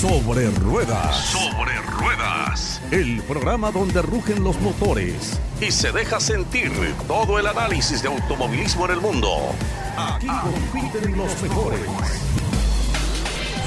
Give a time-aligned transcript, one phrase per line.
[0.00, 1.16] Sobre Ruedas.
[1.16, 2.82] Sobre Ruedas.
[2.90, 6.70] El programa donde rugen los motores y se deja sentir
[7.08, 9.54] todo el análisis de automovilismo en el mundo.
[9.96, 11.80] Aquí compiten los mejores.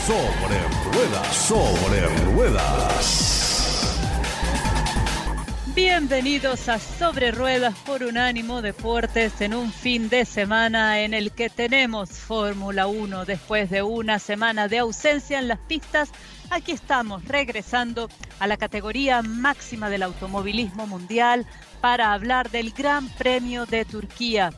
[0.06, 1.36] Sobre Ruedas.
[1.36, 3.49] Sobre Ruedas.
[5.82, 11.50] Bienvenidos a Sobre Ruedas por Unánimo Deportes en un fin de semana en el que
[11.50, 16.10] tenemos Fórmula 1 después de una semana de ausencia en las pistas.
[16.50, 21.48] Aquí estamos regresando a la categoría máxima del automovilismo mundial
[21.80, 24.52] para hablar del Gran Premio de Turquía.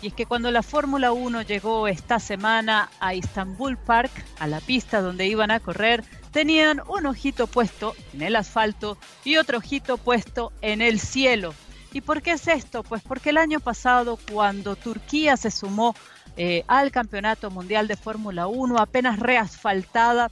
[0.00, 4.60] Y es que cuando la Fórmula 1 llegó esta semana a Istanbul Park, a la
[4.60, 9.96] pista donde iban a correr, tenían un ojito puesto en el asfalto y otro ojito
[9.98, 11.52] puesto en el cielo.
[11.92, 12.84] ¿Y por qué es esto?
[12.84, 15.96] Pues porque el año pasado, cuando Turquía se sumó
[16.36, 20.30] eh, al Campeonato Mundial de Fórmula 1, apenas reasfaltada,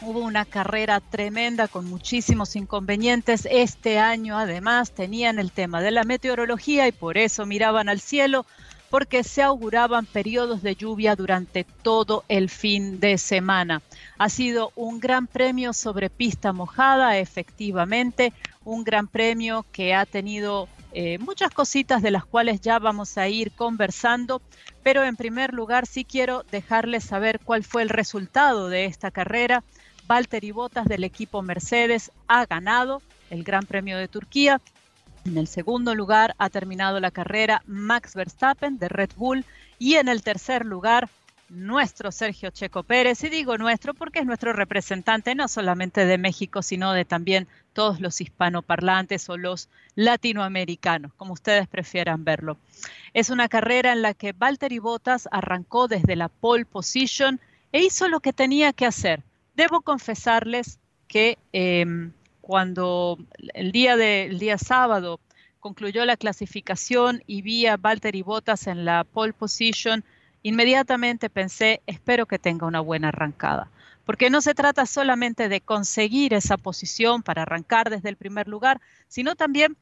[0.00, 3.46] hubo una carrera tremenda con muchísimos inconvenientes.
[3.50, 8.46] Este año además tenían el tema de la meteorología y por eso miraban al cielo
[8.90, 13.82] porque se auguraban periodos de lluvia durante todo el fin de semana.
[14.18, 18.32] Ha sido un gran premio sobre pista mojada, efectivamente,
[18.64, 23.28] un gran premio que ha tenido eh, muchas cositas de las cuales ya vamos a
[23.28, 24.40] ir conversando,
[24.82, 29.62] pero en primer lugar sí quiero dejarles saber cuál fue el resultado de esta carrera.
[30.06, 34.60] Valtteri Bottas del equipo Mercedes ha ganado el Gran Premio de Turquía
[35.26, 39.44] en el segundo lugar ha terminado la carrera Max Verstappen de Red Bull
[39.78, 41.08] y en el tercer lugar
[41.48, 43.22] nuestro Sergio Checo Pérez.
[43.24, 48.00] Y digo nuestro porque es nuestro representante no solamente de México, sino de también todos
[48.00, 52.56] los hispanoparlantes o los latinoamericanos, como ustedes prefieran verlo.
[53.12, 57.40] Es una carrera en la que Valtteri Bottas arrancó desde la pole position
[57.72, 59.22] e hizo lo que tenía que hacer.
[59.54, 62.12] Debo confesarles que em,
[62.46, 63.18] cuando
[63.54, 65.18] el día, de, día sábado
[65.58, 70.04] concluyó la clasificación y vi a Valtteri Bottas en la pole position,
[70.44, 73.68] inmediatamente pensé, espero que tenga una buena arrancada.
[74.04, 78.80] Porque no se trata solamente de conseguir esa posición para arrancar desde el primer lugar,
[79.08, 79.76] sino también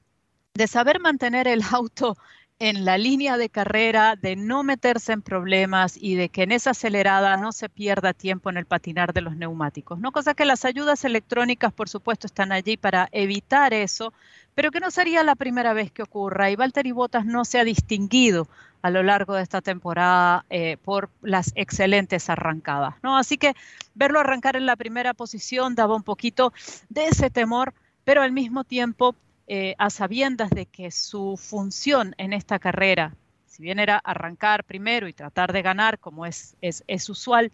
[0.54, 2.16] de saber mantener el auto
[2.58, 6.70] en la línea de carrera, de no meterse en problemas y de que en esa
[6.70, 9.98] acelerada no se pierda tiempo en el patinar de los neumáticos.
[9.98, 14.12] No cosa que las ayudas electrónicas, por supuesto, están allí para evitar eso,
[14.54, 16.50] pero que no sería la primera vez que ocurra.
[16.50, 18.46] Y Valtteri Bottas no se ha distinguido
[18.82, 22.94] a lo largo de esta temporada eh, por las excelentes arrancadas.
[23.02, 23.16] ¿no?
[23.16, 23.54] Así que
[23.94, 26.52] verlo arrancar en la primera posición daba un poquito
[26.88, 29.16] de ese temor, pero al mismo tiempo
[29.46, 33.14] eh, a sabiendas de que su función en esta carrera,
[33.46, 37.52] si bien era arrancar primero y tratar de ganar, como es, es, usual,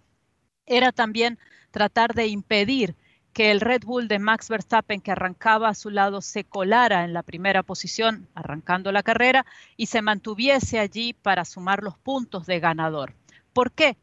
[0.66, 1.36] era también
[1.72, 2.94] tratar de impedir
[3.32, 7.12] que el Red Bull de Max Verstappen que arrancaba a su lado se colara en
[7.12, 9.44] la primera posición, arrancando la carrera,
[9.76, 13.14] y se mantuviese allí para sumar los puntos de ganador.
[13.52, 13.96] ¿Por qué?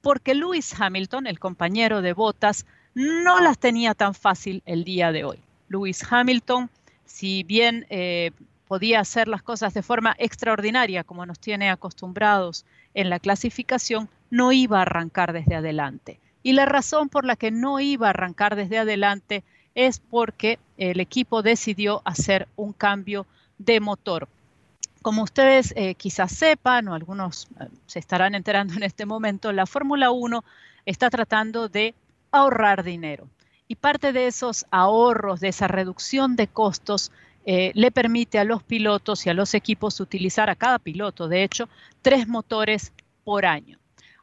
[0.00, 5.24] Porque Lewis Hamilton, el compañero de Bottas, no las tenía tan fácil el día de
[5.24, 5.40] hoy.
[5.68, 6.70] Lewis Hamilton
[7.04, 8.30] si bien eh,
[8.66, 14.52] podía hacer las cosas de forma extraordinaria, como nos tiene acostumbrados en la clasificación, no
[14.52, 16.18] iba a arrancar desde adelante.
[16.42, 19.44] Y la razón por la que no iba a arrancar desde adelante
[19.74, 23.26] es porque el equipo decidió hacer un cambio
[23.58, 24.28] de motor.
[25.02, 29.66] Como ustedes eh, quizás sepan, o algunos eh, se estarán enterando en este momento, la
[29.66, 30.44] Fórmula 1
[30.86, 31.94] está tratando de
[32.30, 33.28] ahorrar dinero
[33.74, 37.12] parte de esos ahorros, de esa reducción de costos,
[37.46, 41.44] eh, le permite a los pilotos y a los equipos utilizar a cada piloto, de
[41.44, 41.68] hecho,
[42.00, 42.92] tres motores
[43.22, 43.78] por año.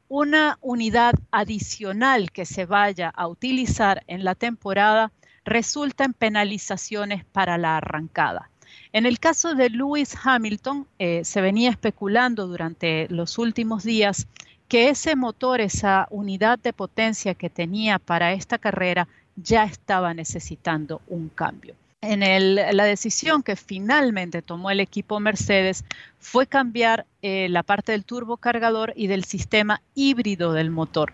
[0.07, 5.11] Una unidad adicional que se vaya a utilizar en la temporada
[5.45, 8.49] resulta en penalizaciones para la arrancada.
[8.93, 14.27] En el caso de Lewis Hamilton, eh, se venía especulando durante los últimos días
[14.67, 21.01] que ese motor, esa unidad de potencia que tenía para esta carrera, ya estaba necesitando
[21.07, 21.75] un cambio.
[22.03, 25.85] En la decisión que finalmente tomó el equipo Mercedes
[26.17, 31.13] fue cambiar eh, la parte del turbocargador y del sistema híbrido del motor.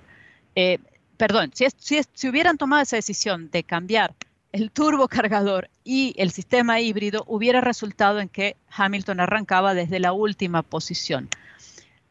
[0.56, 0.80] Eh,
[1.18, 1.66] perdón, si,
[2.14, 4.16] si hubieran tomado esa decisión de cambiar
[4.54, 10.64] el turbocargador y el sistema híbrido, hubiera resultado en que Hamilton arrancaba desde la última
[10.64, 11.28] posición.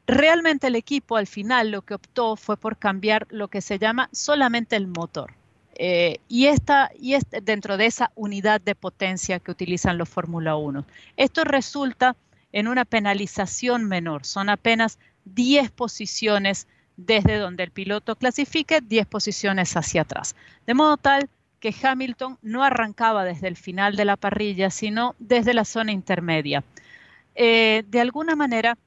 [0.06, 4.08] Realmente el equipo al final lo que optó fue por cambiar lo que se llama
[4.12, 5.32] solamente el motor.
[5.78, 10.86] Eh, y, esta, y dentro de esa unidad de potencia que utilizan los Fórmula 1.
[11.16, 12.16] Esto resulta
[12.52, 19.76] en una penalización menor, son apenas 10 posiciones desde donde el piloto clasifique 10 posiciones
[19.76, 20.34] hacia atrás.
[20.66, 21.28] De modo tal
[21.60, 26.64] que Hamilton no arrancaba desde el final de la parrilla, sino desde la zona intermedia.
[27.34, 28.78] Eh, de alguna manera,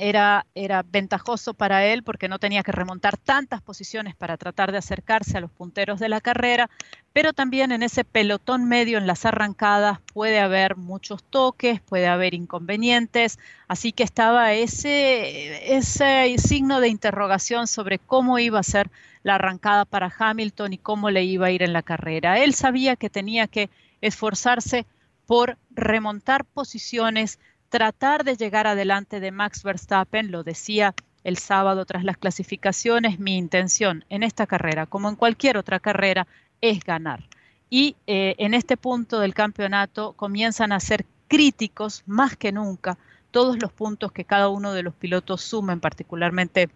[0.00, 4.78] era, era, ventajoso para él porque no tenía que remontar tantas posiciones para tratar de
[4.78, 6.70] acercarse a los punteros de la carrera,
[7.12, 12.32] pero también en ese pelotón medio en las arrancadas puede haber muchos toques, puede haber
[12.32, 13.38] inconvenientes,
[13.68, 18.90] así que estaba ese, ese signo de interrogación sobre cómo iba a ser
[19.22, 22.38] la arrancada para Hamilton y cómo le iba a ir en la carrera.
[22.38, 23.68] Él sabía que tenía que
[24.00, 24.86] esforzarse
[25.26, 27.38] por remontar posiciones,
[27.70, 33.36] tratar de llegar adelante de Max Verstappen, lo decía el sábado tras las clasificaciones, mi
[33.36, 36.26] intención en esta carrera, como en cualquier otra carrera,
[36.60, 37.24] es ganar.
[37.70, 42.98] Y eh, en este punto del campeonato comienzan a ser críticos más que nunca
[43.30, 46.68] todos los puntos que cada uno de los pilotos sumen, particularmente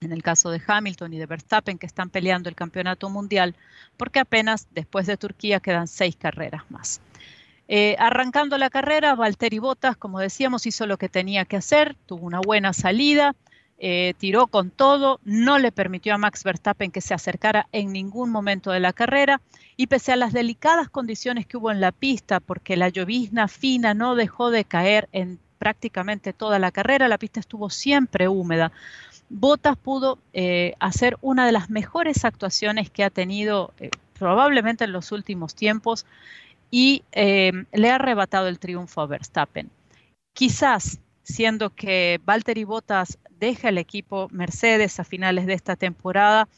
[0.00, 3.56] en el caso de Hamilton y de Verstappen, que están peleando el campeonato mundial,
[3.96, 7.00] porque apenas después de Turquía quedan seis carreras más.
[7.72, 12.26] Eh, arrancando la carrera, Valtteri Bottas, como decíamos, hizo lo que tenía que hacer, tuvo
[12.26, 13.36] una buena salida,
[13.78, 18.32] eh, tiró con todo, no le permitió a Max Verstappen que se acercara en ningún
[18.32, 19.40] momento de la carrera
[19.76, 23.94] y pese a las delicadas condiciones que hubo en la pista, porque la llovizna fina
[23.94, 28.72] no dejó de caer en prácticamente toda la carrera, la pista estuvo siempre húmeda.
[29.28, 33.72] Bottas pudo eh, hacer una de las mejores actuaciones que ha tenido
[34.18, 36.04] probablemente en los últimos tiempos
[36.70, 39.70] y eh, le ha arrebatado el triunfo a Verstappen.
[40.32, 46.48] Quizás, siendo que Valtteri Bottas deja el equipo Mercedes a finales de esta temporada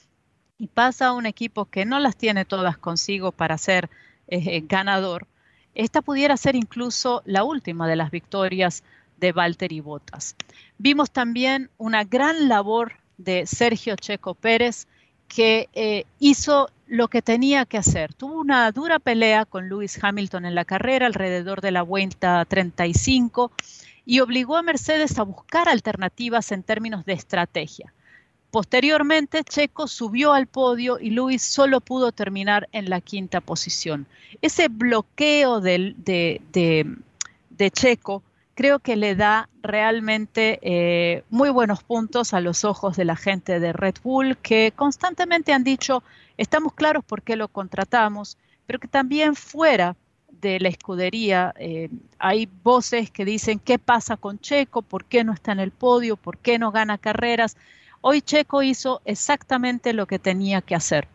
[0.59, 3.91] y pasa a un equipo que no las tiene todas consigo para ser
[4.29, 5.27] eh, ganador,
[5.75, 8.85] esta pudiera ser incluso la última de las victorias
[9.19, 10.37] de Valtteri Bottas.
[10.79, 14.87] Vimos también una gran labor de Sergio Checo Pérez,
[15.29, 18.13] que eh, hizo lo que tenía que hacer.
[18.13, 23.51] Tuvo una dura pelea con Lewis Hamilton en la carrera alrededor de la vuelta 35
[24.05, 27.95] y obligó a Mercedes a buscar alternativas en términos de estrategia.
[28.51, 34.07] Posteriormente, Checo subió al podio y Lewis solo pudo terminar en la quinta posición.
[34.43, 38.23] Ese bloqueo de, de Checo
[38.63, 43.59] creo que le da realmente eh, muy buenos puntos a los ojos de la gente
[43.59, 46.05] de Red Bull, que constantemente han dicho,
[46.37, 49.97] estamos claros por qué lo contratamos, pero que también fuera
[50.41, 51.89] de la escudería eh,
[52.21, 54.83] hay voces que dicen, ¿qué pasa con Checo?
[54.83, 56.17] ¿Por qué no está en el podio?
[56.17, 57.57] ¿Por qué no gana carreras?
[58.01, 61.09] Hoy Checo hizo exactamente lo que tenía que hacer.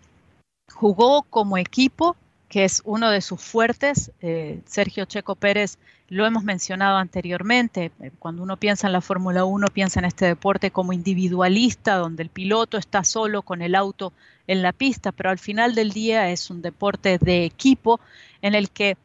[0.74, 2.18] Jugó como equipo,
[2.50, 4.12] que es uno de sus fuertes.
[4.22, 5.78] Eh, Sergio Checo Pérez
[6.10, 7.92] lo hemos mencionado anteriormente.
[8.02, 12.24] Eh, cuando uno piensa en la Fórmula 1, piensa en este deporte como individualista, donde
[12.24, 14.14] el piloto está solo con el auto
[14.48, 18.00] en la pista, pero al final del día es un deporte de equipo
[18.42, 18.98] en el que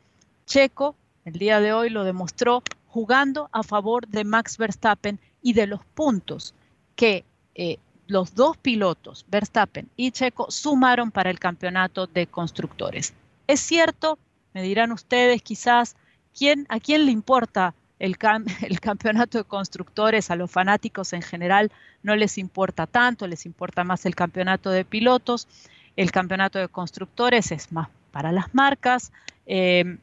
[0.47, 0.95] Checo,
[1.25, 5.85] el día de hoy, lo demostró jugando a favor de Max Verstappen y de los
[5.95, 6.55] puntos
[6.95, 7.25] que
[7.55, 13.15] eh, los dos pilotos, Verstappen y Checo, sumaron para el campeonato de constructores.
[13.53, 14.19] Es cierto,
[14.55, 15.95] me dirán ustedes quizás,
[16.35, 20.31] ¿quién, ¿a quién le importa el, campeonato de constructores?
[20.31, 21.71] A los fanáticos en general
[22.03, 25.49] no les importa tanto, les importa más el campeonato de pilotos.
[25.97, 29.13] El campeonato de constructores es más para las marcas.
[29.45, 29.99] Eh,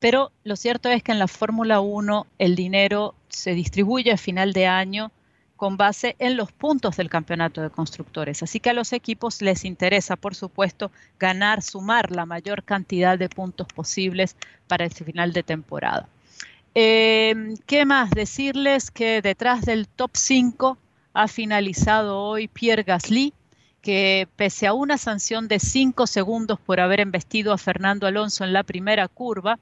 [0.00, 4.52] pero lo cierto es que en la Fórmula 1 el dinero se distribuye a final
[4.52, 5.12] de año
[5.62, 8.42] con base en los puntos del campeonato de constructores.
[8.42, 10.90] Así que a los equipos les interesa, por supuesto,
[11.20, 14.34] ganar, sumar la mayor cantidad de puntos posibles
[14.66, 16.08] para el final de temporada.
[16.74, 18.10] Eh, ¿Qué más?
[18.10, 20.78] Decirles que detrás del top 5
[21.12, 23.32] ha finalizado hoy Pierre Gasly,
[23.82, 28.52] que pese a una sanción de 5 segundos por haber embestido a Fernando Alonso en
[28.52, 29.60] la primera curva,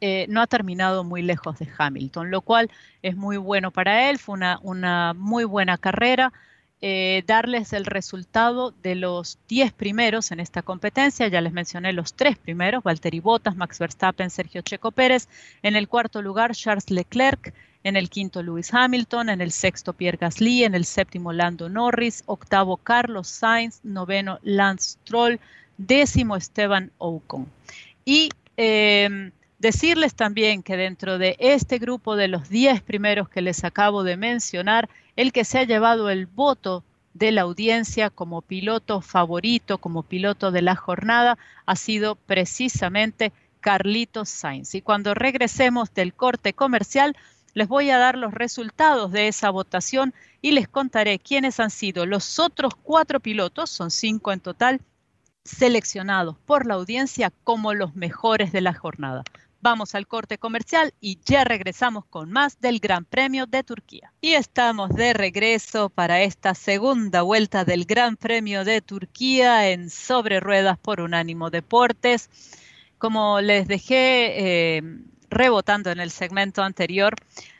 [0.00, 2.70] eh, no ha terminado muy lejos de Hamilton, lo cual
[3.02, 6.32] es muy bueno para él, fue una, muy buena carrera.
[6.80, 12.14] Eh, darles el resultado de los 10 primeros en esta competencia, ya les mencioné los
[12.14, 15.28] tres primeros, Valtteri Bottas, Max Verstappen, Sergio Checo Pérez,
[15.64, 17.52] en el cuarto lugar Charles Leclerc,
[17.82, 22.22] en el quinto Lewis Hamilton, en el sexto Pierre Gasly, en el séptimo Lando Norris,
[22.26, 25.40] octavo Carlos Sainz, noveno Lance Stroll,
[25.78, 27.48] décimo Esteban Ocon.
[28.04, 33.64] Y eh, Decirles también que dentro de este grupo de los 10 primeros que les
[33.64, 39.00] acabo de mencionar, el que se ha llevado el voto de la audiencia como piloto
[39.00, 44.76] favorito, como piloto de la jornada, ha sido precisamente Carlitos Sainz.
[44.76, 47.16] Y cuando regresemos del corte comercial,
[47.54, 52.06] les voy a dar los resultados de esa votación y les contaré quiénes han sido
[52.06, 54.80] los otros cuatro pilotos, son cinco en total,
[55.44, 59.24] seleccionados por la audiencia como los mejores de la jornada.
[59.60, 64.12] Vamos al corte comercial y ya regresamos con más del Gran Premio de Turquía.
[64.20, 70.38] Y estamos de regreso para esta segunda vuelta del Gran Premio de Turquía en sobre
[70.38, 72.30] ruedas por Unánimo Deportes.
[72.98, 74.82] Como les dejé eh,
[75.28, 77.16] rebotando en el segmento anterior,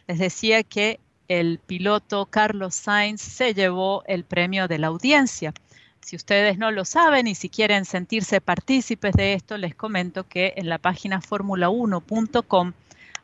[0.06, 5.52] les decía que el piloto Carlos Sainz se llevó el premio de la audiencia.
[6.00, 10.54] Si ustedes no lo saben y si quieren sentirse partícipes de esto, les comento que
[10.56, 12.72] en la página formula1.com,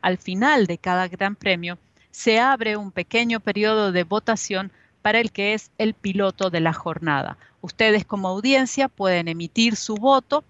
[0.02, 1.78] al final de cada gran premio,
[2.10, 4.70] se abre un pequeño periodo de votación
[5.02, 7.38] para el que es el piloto de la jornada.
[7.60, 10.44] Ustedes como audiencia pueden emitir su voto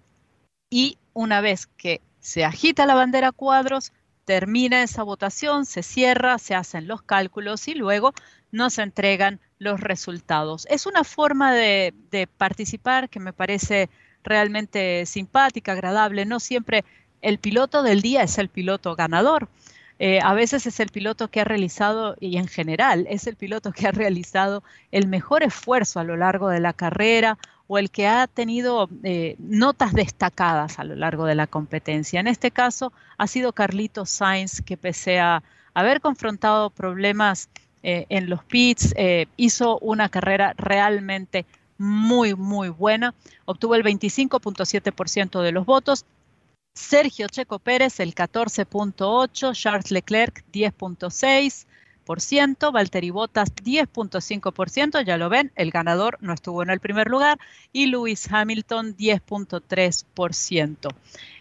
[0.69, 3.93] y una vez que se agita la bandera cuadros,
[4.25, 8.13] termina esa votación, se cierra, se hacen los cálculos y luego
[8.51, 10.67] nos entregan los resultados.
[10.69, 11.93] Es una forma de,
[12.37, 13.89] participar que me parece
[14.23, 16.25] realmente simpática, agradable.
[16.25, 16.83] No siempre
[17.21, 19.49] el piloto del día es el piloto ganador.
[19.97, 23.71] Eh, a veces es el piloto que ha realizado, y en general es el piloto
[23.71, 28.07] que ha realizado el mejor esfuerzo a lo largo de la carrera o el que
[28.07, 32.19] ha tenido eh, notas destacadas a lo largo de la competencia.
[32.19, 35.41] En este caso ha sido Carlito Sainz, que pese a
[35.73, 37.49] haber confrontado problemas
[37.87, 41.45] eh, en los pits, eh, hizo una carrera realmente
[41.77, 43.13] muy, muy buena.
[43.45, 46.03] Obtuvo el 25.7% de los votos.
[46.73, 55.69] Sergio Checo Pérez, el 14.8%, Charles Leclerc, 10.6%, Valtteri Bottas 10.5%, ya lo ven, el
[55.69, 57.37] ganador no estuvo en el primer lugar,
[57.71, 60.89] y Lewis Hamilton 10.3%.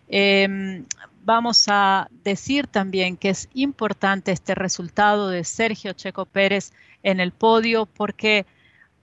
[0.08, 0.84] Em,
[1.24, 7.32] vamos a decir también que es importante este resultado de Sergio Checo Pérez en el
[7.32, 8.46] podio porque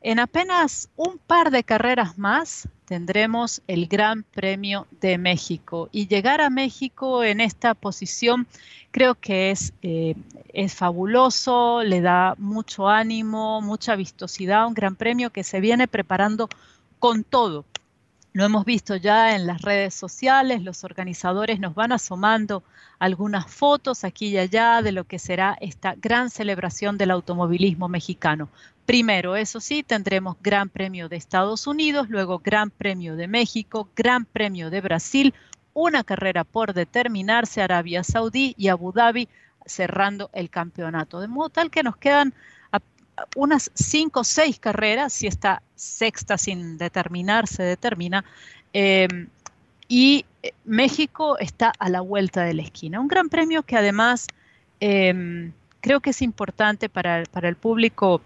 [0.02, 6.42] en apenas un par de carreras más tendremos el Gran Premio de México y llegar
[6.42, 8.48] a México en esta posición
[8.92, 10.16] creo que es, eh,
[10.54, 16.50] es fabuloso, le da mucho ánimo, mucha vistosidad, un Gran Premio que se viene preparando
[17.00, 17.66] con todo.
[18.34, 22.64] Lo hemos visto ya en las redes sociales, los organizadores nos van asomando
[22.98, 28.48] algunas fotos aquí y allá de lo que será esta gran celebración del automovilismo mexicano.
[28.86, 34.24] Primero, eso sí, tendremos Gran Premio de Estados Unidos, luego Gran Premio de México, Gran
[34.24, 35.34] Premio de Brasil,
[35.74, 39.28] una carrera por determinarse, Arabia Saudí y Abu Dhabi
[39.66, 41.20] cerrando el campeonato.
[41.20, 42.34] De modo tal que nos quedan
[43.36, 48.24] unas cinco o seis carreras, si esta sexta sin determinar se determina,
[48.74, 49.28] em,
[49.88, 53.00] y eh, México está a la vuelta de la esquina.
[53.00, 54.28] Un gran premio que además
[54.80, 55.52] em,
[55.82, 58.22] creo que es importante para, para el público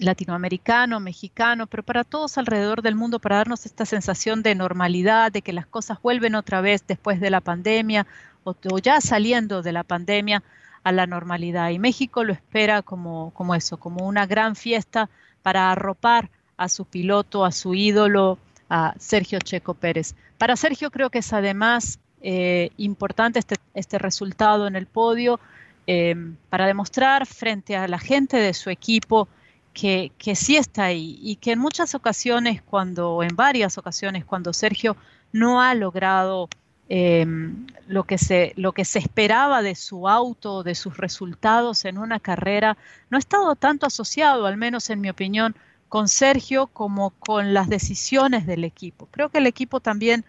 [0.00, 5.42] latinoamericano, mexicano, pero para todos alrededor del mundo, para darnos esta sensación de normalidad, de
[5.42, 8.06] que las cosas vuelven otra vez después de la pandemia
[8.44, 10.42] o, ya saliendo de la pandemia
[10.84, 11.70] a la normalidad.
[11.70, 15.10] Y México lo espera como, como eso, como una gran fiesta
[15.42, 20.14] para arropar a su piloto, a su ídolo, a Sergio Checo Pérez.
[20.38, 25.40] Para Sergio creo que es además eh, importante este, este, resultado en el podio
[25.86, 26.14] eh,
[26.50, 29.26] para demostrar frente a la gente de su equipo
[29.72, 34.52] que, que, sí está ahí y que en muchas ocasiones, cuando, en varias ocasiones, cuando
[34.52, 34.96] Sergio
[35.32, 36.48] no ha logrado
[36.92, 41.98] Em, lo, que se, lo que se esperaba de su auto, de sus resultados en
[41.98, 42.76] una carrera,
[43.10, 45.54] no ha estado tanto asociado, al menos en mi opinión,
[45.88, 49.06] con Sergio como con las decisiones del equipo.
[49.12, 50.24] Creo que el equipo también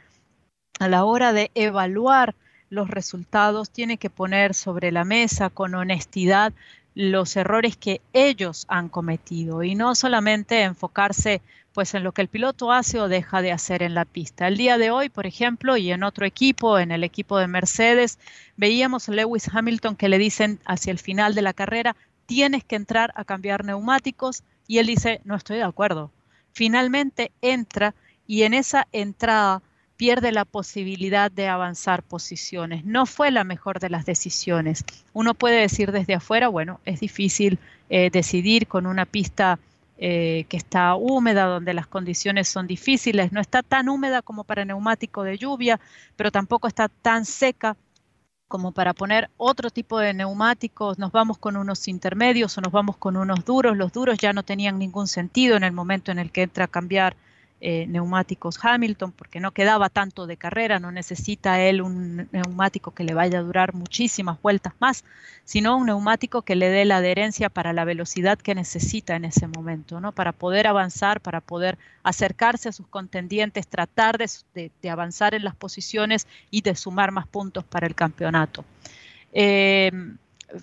[0.79, 2.35] a la hora de evaluar
[2.69, 6.53] los resultados tiene que poner sobre la mesa con honestidad
[6.93, 11.41] los errores que ellos han cometido y no solamente enfocarse
[11.73, 14.47] pues en lo que el piloto hace o deja de hacer en la pista.
[14.47, 18.19] El día de hoy, por ejemplo, y en otro equipo, en el equipo de Mercedes,
[18.57, 22.75] veíamos a Lewis Hamilton que le dicen hacia el final de la carrera, tienes que
[22.75, 26.11] entrar a cambiar neumáticos y él dice, no estoy de acuerdo.
[26.53, 27.93] Finalmente entra
[28.27, 29.61] y en esa entrada
[29.97, 32.83] pierde la posibilidad de avanzar posiciones.
[32.85, 34.83] No fue la mejor de las decisiones.
[35.13, 37.59] Uno puede decir desde afuera, bueno, es difícil
[37.89, 39.59] eh, decidir con una pista
[40.03, 43.31] eh, que está húmeda, donde las condiciones son difíciles.
[43.31, 45.79] No está tan húmeda como para neumático de lluvia,
[46.15, 47.77] pero tampoco está tan seca
[48.47, 50.97] como para poner otro tipo de neumáticos.
[50.97, 53.77] Nos vamos con unos intermedios o nos vamos con unos duros.
[53.77, 56.67] Los duros ya no tenían ningún sentido en el momento en el que entra a
[56.67, 57.15] cambiar
[57.63, 63.03] eh, neumáticos Hamilton, porque no quedaba tanto de carrera, no necesita él un neumático que
[63.03, 65.05] le vaya a durar muchísimas vueltas más,
[65.43, 69.45] sino un neumático que le dé la adherencia para la velocidad que necesita en ese
[69.47, 70.11] momento, ¿no?
[70.11, 76.25] Para poder avanzar, para poder acercarse a sus contendientes, tratar de, avanzar en las posiciones
[76.49, 78.65] y de sumar más puntos para el campeonato.
[79.33, 79.91] Eh,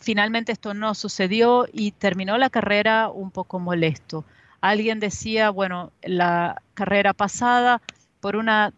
[0.01, 4.25] finalmente esto no sucedió y terminó la carrera un poco molesto.
[4.61, 7.81] Alguien decía, bueno, la carrera pasada,
[8.21, 8.73] por una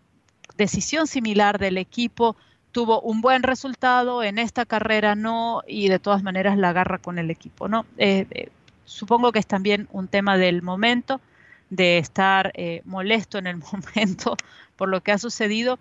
[0.56, 2.36] decisión similar del equipo,
[2.72, 7.18] tuvo un buen resultado, en esta carrera no, y de todas maneras la agarra con
[7.18, 7.86] el equipo, ¿no?
[7.98, 8.48] Eh, eh,
[8.84, 11.20] supongo que es también un tema del momento,
[11.70, 14.36] de estar eh, molesto en el momento
[14.76, 15.78] por lo que ha sucedido,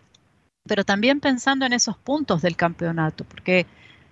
[0.63, 3.65] pero también pensando en esos puntos del campeonato, porque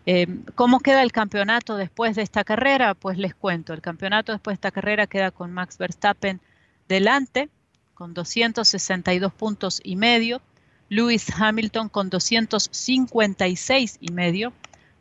[0.09, 2.93] Em, ¿Cómo queda el campeonato después de esta carrera?
[2.93, 6.39] Pues les cuento, el campeonato después de esta carrera queda con Max Verstappen
[6.87, 7.49] delante,
[7.93, 10.41] con 262 puntos y medio,
[10.87, 14.53] Lewis Hamilton con 256 y medio,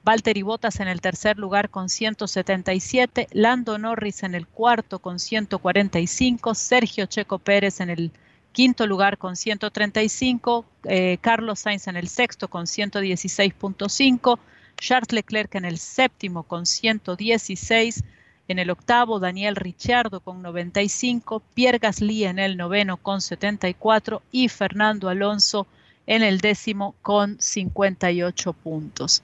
[0.03, 6.53] Valtteri Bottas en el tercer lugar con 177, Lando Norris en el cuarto con 145,
[6.57, 8.11] Sergio Checo Pérez en el
[8.51, 14.41] quinto lugar con 135, eh, Carlos Sainz en el sexto con 116.5,
[14.76, 18.04] Charles Leclerc en el séptimo con 116,
[18.49, 24.49] en el octavo Daniel Ricciardo con 95, Pierre Gasly en el noveno con 74 y
[24.49, 25.66] Fernando Alonso
[26.06, 29.23] en el décimo con 58 puntos.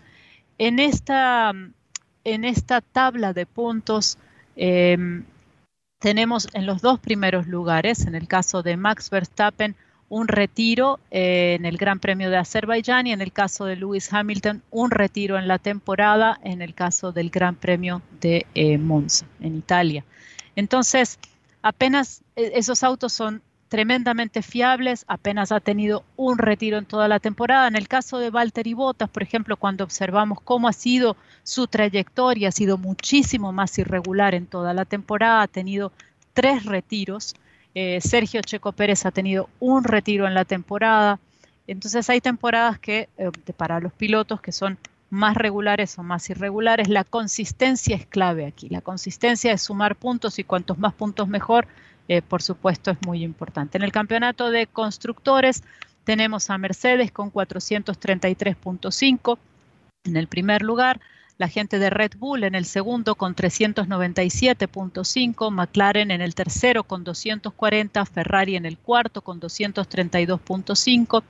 [0.59, 1.53] En esta,
[2.25, 4.19] en esta tabla de puntos
[4.57, 5.25] em,
[6.01, 9.77] tenemos en los dos primeros lugares, en el caso de Max Verstappen,
[10.13, 14.13] un retiro eh, en el Gran Premio de Azerbaiyán y en el caso de Lewis
[14.13, 19.25] Hamilton un retiro en la temporada en el caso del Gran Premio de eh, Monza
[19.41, 20.05] en Italia.
[20.55, 21.19] Entonces,
[21.63, 23.41] apenas eh, esos autos son
[23.71, 27.67] tremendamente fiables, apenas ha tenido un retiro en toda la temporada.
[27.67, 32.51] En el caso de Valtteri Bottas, por ejemplo, cuando observamos cómo ha sido su trayectoria,
[32.51, 35.91] ha sido muchísimo más irregular en toda la temporada, ha tenido
[36.35, 37.35] tres retiros
[37.75, 41.19] eh, Sergio Checo Pérez ha tenido un retiro en la temporada.
[41.67, 44.79] Entonces hay temporadas que eh, para los pilotos que son
[45.11, 48.69] más regulares o más irregulares, la consistencia es clave aquí.
[48.71, 51.69] La consistencia es sumar puntos y cuantos más puntos mejor,
[52.09, 53.77] eh, por supuesto, es muy importante.
[53.77, 55.63] En el campeonato de constructores
[56.05, 59.39] tenemos a Mercedes con 433.5
[60.05, 61.01] en el primer lugar,
[61.43, 67.03] la gente de Red Bull en el segundo con 397.5, McLaren en el tercero con
[67.03, 71.25] 240, Ferrari en el cuarto con 232.5,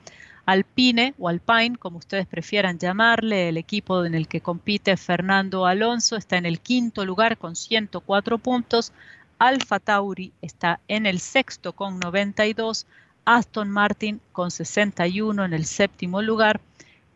[0.45, 6.15] Alpine o Alpine, como ustedes prefieran llamarle, el equipo en el que compite Fernando Alonso
[6.15, 8.93] está en el quinto lugar con 104 puntos,
[9.39, 12.85] Alfa Tauri está en el sexto con 92,
[13.25, 16.61] Aston Martin con 61 en el séptimo lugar,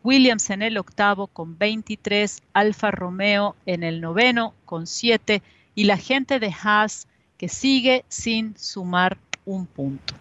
[0.08, 5.42] Williams en el octavo con 23, Alfa Romeo en el noveno con 7
[5.74, 10.14] y la gente de Haas que sigue sin sumar un punto.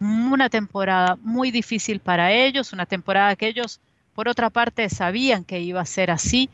[0.00, 3.80] Una temporada muy difícil para ellos, una temporada que ellos,
[4.14, 6.48] por otra parte, sabían que iba a ser así.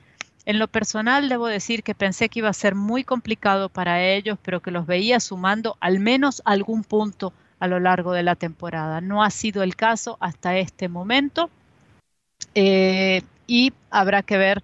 [0.45, 4.37] En lo personal, debo decir que pensé que iba a ser muy complicado para ellos,
[4.43, 9.01] pero que los veía sumando al menos algún punto a lo largo de la temporada.
[9.01, 11.51] No ha sido el caso hasta este momento.
[12.55, 14.63] Eh, y habrá que ver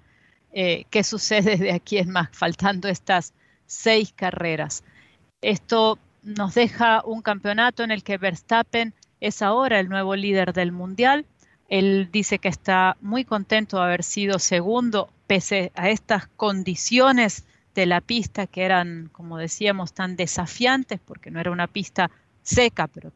[0.52, 3.34] eh, qué sucede de aquí en más, faltando estas
[3.66, 4.84] seis carreras.
[5.42, 10.72] Esto nos deja un campeonato en el que Verstappen es ahora el nuevo líder del
[10.72, 11.26] mundial.
[11.68, 17.44] Él dice que está muy contento de haber sido segundo pese a estas condiciones
[17.74, 22.10] de la pista que eran, como decíamos, tan desafiantes, porque no era una pista
[22.42, 23.10] seca, pero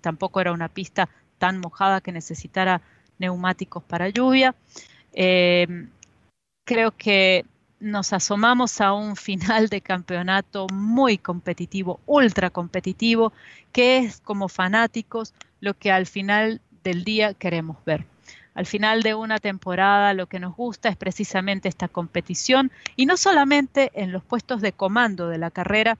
[0.00, 1.08] tampoco era una pista
[1.38, 2.80] tan mojada que necesitara
[3.18, 4.54] neumáticos para lluvia.
[5.12, 5.86] Eh,
[6.64, 7.44] creo que
[7.78, 13.32] nos asomamos a un final de campeonato muy competitivo, ultra competitivo,
[13.72, 18.06] que es como fanáticos lo que al final del día queremos ver.
[18.54, 23.18] Al final de una temporada lo que nos gusta es precisamente esta competición y no
[23.18, 25.98] solamente en los puestos de comando de la carrera,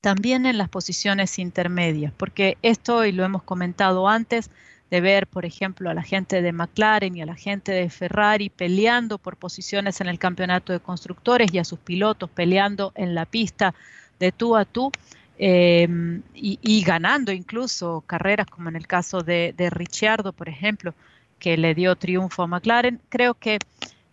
[0.00, 4.50] también en las posiciones intermedias, porque esto, y lo hemos comentado antes,
[4.92, 8.50] de ver, por ejemplo, a la gente de McLaren y a la gente de Ferrari
[8.50, 13.24] peleando por posiciones en el campeonato de constructores y a sus pilotos peleando en la
[13.24, 13.74] pista
[14.20, 14.92] de tú a tú
[15.38, 20.92] em, y, ganando incluso carreras como en el caso de, de Ricciardo, por ejemplo,
[21.38, 23.60] que le dio triunfo a McLaren, creo que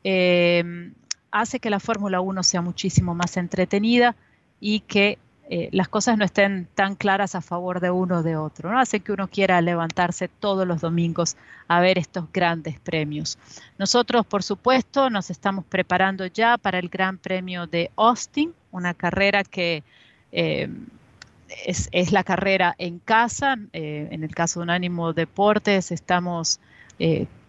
[0.06, 0.94] em,
[1.30, 4.16] hace que la Fórmula 1 sea muchísimo más entretenida
[4.62, 5.18] y que
[5.52, 8.80] eh, las cosas no estén tan claras a favor de uno o de otro, ¿no?
[8.80, 13.40] Hace que uno quiera levantarse todos los domingos a ver estos grandes premios.
[13.80, 19.44] Nosotros, por supuesto, nos estamos preparando ya para el Gran Premio de Austin, una carrera
[19.44, 19.82] que
[20.32, 20.70] eh,
[21.66, 23.58] es, la carrera en casa.
[23.74, 26.60] Eh, en el caso de Unánimo Deportes, estamos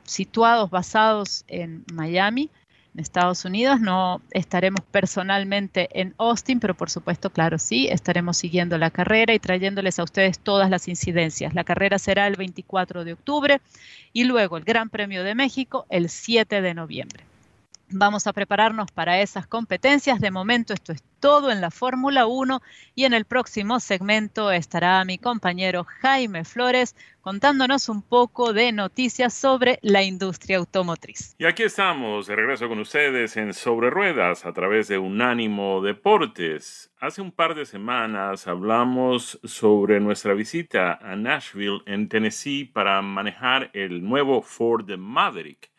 [0.04, 2.48] situados, basados en Miami
[2.94, 3.80] en Estados Unidos.
[3.80, 9.38] No estaremos personalmente en Austin, pero por supuesto, claro, sí, estaremos siguiendo la carrera y
[9.38, 11.54] trayéndoles a ustedes todas las incidencias.
[11.54, 13.60] La carrera será el 24 de octubre
[14.12, 17.24] y luego el Gran Premio de México el 7 de noviembre.
[17.90, 20.20] Vamos a prepararnos para esas competencias.
[20.20, 22.60] De momento esto es todo en la Fórmula 1
[22.94, 29.34] y en el próximo segmento estará mi compañero Jaime Flores contándonos un poco de noticias
[29.34, 31.34] sobre la industria automotriz.
[31.38, 36.92] Y aquí estamos, de regreso con ustedes en Sobre Ruedas a través de Unánimo Deportes.
[36.98, 43.70] Hace un par de semanas hablamos sobre nuestra visita a Nashville, en Tennessee, para manejar
[43.74, 45.70] el nuevo Ford Maverick.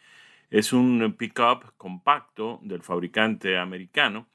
[0.50, 4.28] Es un pickup compacto del fabricante americano.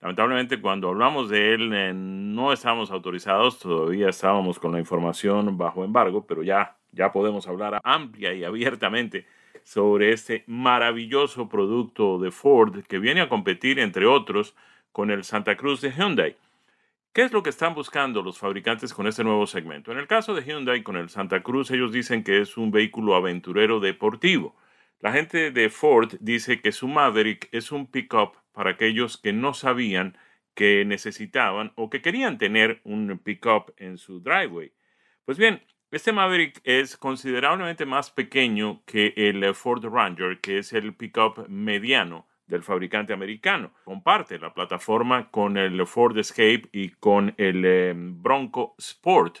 [0.00, 5.84] Lamentablemente cuando hablamos de él eh, no estábamos autorizados, todavía estábamos con la información bajo
[5.84, 9.26] embargo, pero ya, ya podemos hablar amplia y abiertamente
[9.64, 14.54] sobre este maravilloso producto de Ford que viene a competir, entre otros,
[14.92, 16.36] con el Santa Cruz de Hyundai.
[17.12, 19.90] ¿Qué es lo que están buscando los fabricantes con este nuevo segmento?
[19.90, 23.16] En el caso de Hyundai con el Santa Cruz, ellos dicen que es un vehículo
[23.16, 24.54] aventurero deportivo.
[25.00, 29.54] La gente de Ford dice que su Maverick es un pickup para aquellos que no
[29.54, 30.18] sabían
[30.52, 34.72] que necesitaban o que querían tener un pickup en su driveway.
[35.24, 40.92] Pues bien, este Maverick es considerablemente más pequeño que el Ford Ranger, que es el
[40.92, 43.72] pickup mediano del fabricante americano.
[43.84, 49.38] Comparte la plataforma con el Ford Escape y con el eh, Bronco Sport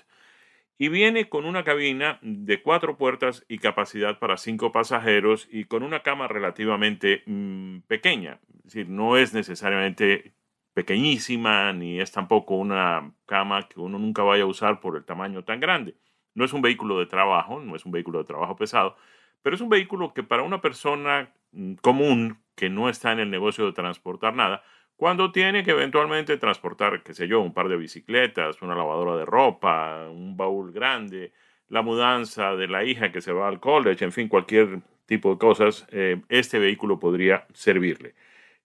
[0.78, 5.82] y viene con una cabina de cuatro puertas y capacidad para cinco pasajeros y con
[5.82, 8.38] una cama relativamente mm, pequeña.
[8.58, 10.34] Es decir, no es necesariamente
[10.74, 15.42] pequeñísima ni es tampoco una cama que uno nunca vaya a usar por el tamaño
[15.42, 15.96] tan grande.
[16.34, 18.96] No es un vehículo de trabajo, no es un vehículo de trabajo pesado,
[19.42, 23.30] pero es un vehículo que para una persona mm, común que no está en el
[23.30, 24.62] negocio de transportar nada,
[24.98, 29.24] cuando tiene que eventualmente transportar, qué sé yo, un par de bicicletas, una lavadora de
[29.24, 31.30] ropa, un baúl grande,
[31.68, 35.38] la mudanza de la hija que se va al college, en fin, cualquier tipo de
[35.38, 38.16] cosas, eh, este vehículo podría servirle.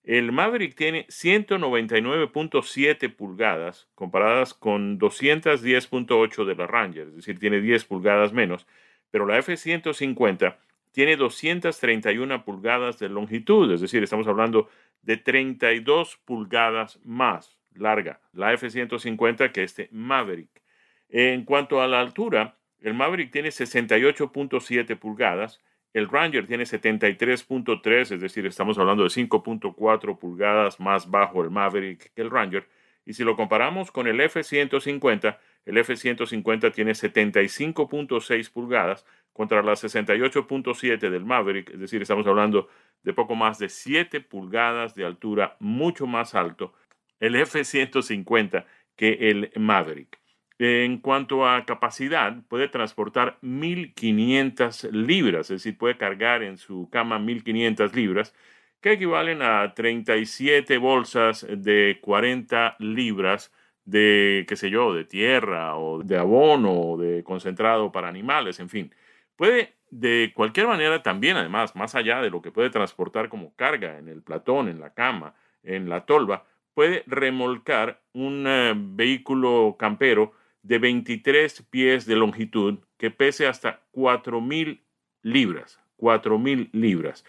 [0.03, 7.85] El Maverick tiene 199.7 pulgadas comparadas con 210.8 de la Ranger, es decir, tiene 10
[7.85, 8.65] pulgadas menos,
[9.11, 10.55] pero la F-150
[10.93, 14.69] tiene 231 pulgadas de longitud, es decir, estamos hablando
[15.01, 20.61] de 32 pulgadas más larga, la F-150 que este Maverick.
[21.09, 25.61] En cuanto a la altura, el Maverick tiene 68.7 pulgadas,
[25.93, 32.13] el Ranger tiene 73.3, es decir, estamos hablando de 5.4 pulgadas más bajo el Maverick
[32.13, 32.67] que el Ranger.
[33.05, 41.09] Y si lo comparamos con el F-150, el F-150 tiene 75.6 pulgadas contra las 68.7
[41.09, 42.69] del Maverick, es decir, estamos hablando
[43.03, 46.73] de poco más de 7 pulgadas de altura, mucho más alto,
[47.19, 50.19] el F-150 que el Maverick.
[50.59, 57.19] En cuanto a capacidad, puede transportar 1.500 libras, es decir, puede cargar en su cama
[57.19, 58.35] 1.500 libras,
[58.79, 63.51] que equivalen a 37 bolsas de 40 libras
[63.85, 68.69] de, qué sé yo, de tierra o de abono o de concentrado para animales, en
[68.69, 68.93] fin.
[69.35, 73.99] Puede de cualquier manera también, además, más allá de lo que puede transportar como carga
[73.99, 80.33] en el platón, en la cama, en la tolva, puede remolcar un eh, vehículo campero
[80.63, 84.81] de 23 pies de longitud que pese hasta 4.000
[85.21, 85.79] libras.
[85.97, 87.23] 4.000 libras.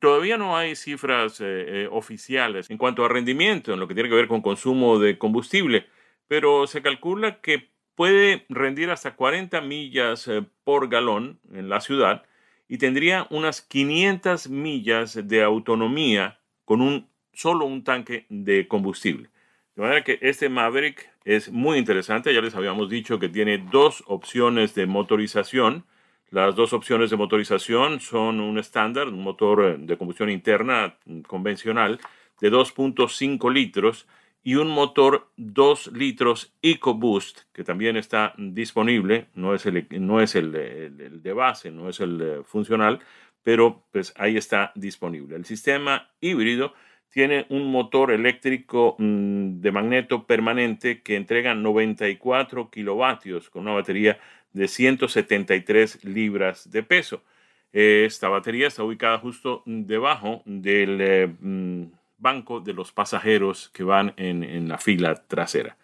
[0.00, 1.44] Todavía no hay cifras eh,
[1.84, 5.18] eh, oficiales en cuanto a rendimiento, en lo que tiene que ver con consumo de
[5.18, 5.86] combustible,
[6.28, 12.24] pero se calcula que puede rendir hasta 40 millas eh, por galón en la ciudad
[12.68, 19.30] y tendría unas 500 millas de autonomía con un solo un tanque de combustible.
[19.76, 22.32] De manera que este Maverick es muy interesante.
[22.32, 25.84] Ya les habíamos dicho que tiene dos opciones de motorización.
[26.30, 32.00] Las dos opciones de motorización son un estándar, un motor eh, de combustión interna convencional
[32.40, 34.06] de 2.5 litros
[34.42, 40.36] y un motor 2 litros EcoBoost, que también está disponible, no es el, no es
[40.36, 43.00] el, de base, no es el funcional,
[43.42, 45.36] pero pues ahí está disponible.
[45.36, 46.74] El sistema híbrido
[47.10, 54.18] tiene un motor eléctrico mm, de magneto permanente que entrega 94 kilovatios con una batería
[54.52, 57.22] de 173 libras de peso.
[57.72, 61.84] Esta batería está ubicada justo debajo del eh, mm,
[62.18, 65.76] banco de los pasajeros que van en, la fila trasera.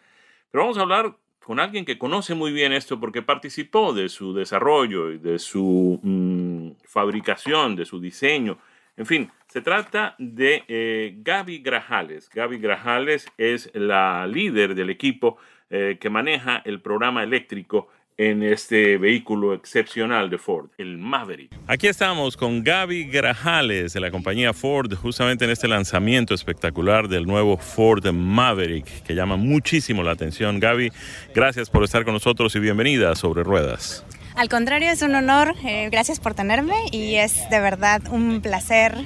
[0.51, 4.33] Pero vamos a hablar con alguien que conoce muy bien esto porque participó de su
[4.33, 8.59] desarrollo y de su mm, fabricación, de su diseño
[8.97, 12.31] en fin, se trata de eh, Gaby Grajales.
[12.33, 15.37] Gaby Grajales es la líder del equipo
[15.69, 21.53] eh, que maneja el programa eléctrico en este vehículo excepcional de Ford, el Maverick.
[21.67, 27.27] Aquí estamos con Gaby Grajales de la compañía Ford, justamente en este lanzamiento espectacular del
[27.27, 30.61] nuevo Ford Maverick, que llama muchísimo la atención.
[30.61, 30.93] Gaby,
[31.35, 34.03] gracias por estar con nosotros y bienvenida a Sobre Ruedas.
[34.35, 35.55] Al contrario, es un honor.
[35.63, 38.97] Eh, gracias por tenerme y es de verdad un placer.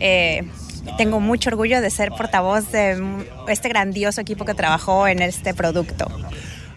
[0.00, 0.44] Eh,
[0.98, 6.06] tengo mucho orgullo de ser portavoz de este grandioso equipo que trabajó en este producto.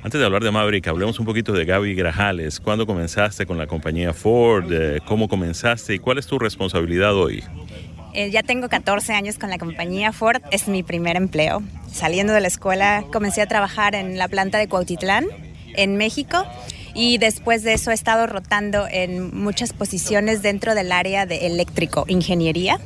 [0.02, 2.60] Antes de hablar de Maverick, hablemos un poquito de Gaby Grajales.
[2.60, 4.72] ¿Cuándo comenzaste con la compañía Ford?
[4.72, 7.44] Eh, ¿Cómo comenzaste y cuál es tu responsabilidad hoy?
[8.32, 11.62] ya tengo 14 años con la compañía Ford, es mi primer empleo.
[11.90, 15.26] Saliendo de la escuela comencé a trabajar en la planta de Cuautitlán,
[15.76, 16.44] en México,
[16.94, 22.06] y después de eso he estado rotando en muchas posiciones dentro del área de eléctrico,
[22.08, 22.80] ingeniería.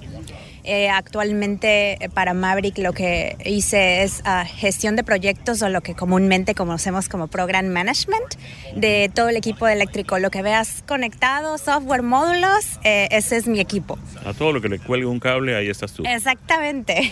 [0.63, 5.82] Eh, actualmente eh, para Maverick lo que hice es ah, gestión de proyectos o lo
[5.82, 8.36] que comúnmente conocemos como Program Management
[8.76, 10.19] de todo el equipo eléctrico.
[10.19, 13.99] Lo que veas conectado, software, módulos, eh, ese es mi equipo.
[14.26, 16.04] A todo lo que le cuelgue un cable, ahí estás tú.
[16.06, 17.12] Exactamente.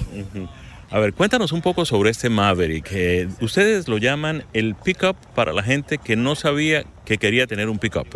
[0.90, 2.90] A ver, cuéntanos un poco sobre este Maverick.
[3.42, 7.80] ustedes lo llaman el pickup para la gente que no sabía que quería tener un
[7.80, 8.08] pickup.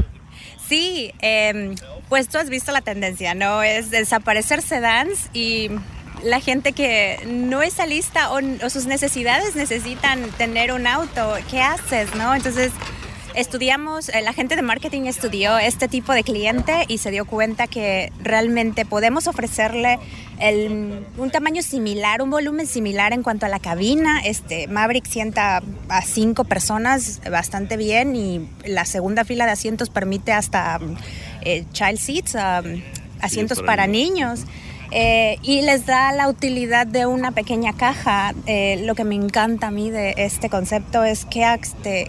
[0.67, 1.75] Sí, em,
[2.09, 3.63] pues tú has visto la tendencia, ¿no?
[3.63, 5.69] Es desaparecer sedans y
[6.23, 11.35] la gente que no está lista o, o sus necesidades necesitan tener un auto.
[11.49, 12.33] ¿Qué haces, no?
[12.33, 12.71] Entonces
[13.35, 17.67] estudiamos, eh, la gente de marketing estudió este tipo de cliente y se dio cuenta
[17.67, 19.99] que realmente podemos ofrecerle
[21.17, 24.19] un tamaño similar, un volumen similar en cuanto a la cabina.
[24.25, 30.33] Este Maverick sienta a cinco personas bastante bien y la segunda fila de asientos permite
[30.33, 30.79] hasta
[31.41, 32.81] eh, child seats, um,
[33.21, 34.41] asientos para, niños.
[34.91, 38.33] Eh, y les da la utilidad de una pequeña caja.
[38.45, 41.59] Eh, lo que me encanta a mí de este concepto es que,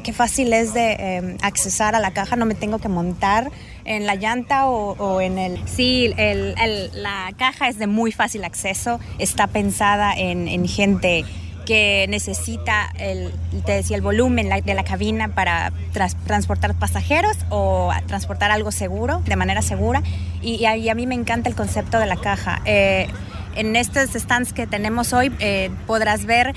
[0.03, 3.51] qué fácil es de eh, accesar a la caja, no me tengo que montar
[3.85, 5.61] en la llanta o, en el...
[5.69, 11.25] Sí, la caja es de muy fácil acceso, está pensada en, en gente
[11.67, 13.33] que necesita, el,
[13.67, 15.73] te decía, el volumen de la cabina para
[16.25, 20.03] transportar pasajeros o transportar algo seguro, de manera segura.
[20.41, 22.63] Y, a, mí me encanta el concepto de la caja.
[22.65, 23.09] Eh,
[23.57, 26.55] en estos stands que tenemos hoy eh, podrás ver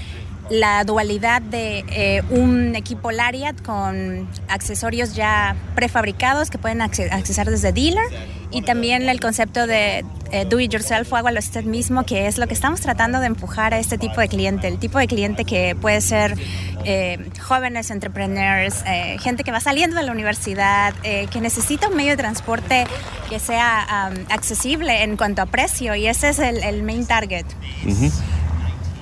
[0.49, 7.71] la dualidad de eh, un equipo Lariat con accesorios ya prefabricados que pueden accesar desde
[7.71, 8.05] dealer
[8.51, 12.38] y también el concepto de eh, do it yourself o hágalo usted mismo, que es
[12.38, 15.45] lo que estamos tratando de empujar a este tipo de cliente, el tipo de cliente
[15.45, 16.35] que puede ser
[16.83, 18.83] eh, jóvenes entrepreneurs,
[19.19, 22.85] gente que va saliendo de la universidad, que necesita un medio de transporte
[23.29, 27.45] que sea accesible en cuanto a precio y ese es el, main target.